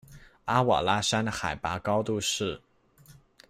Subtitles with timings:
[0.45, 2.59] 阿瓦拉山的海拔高度是。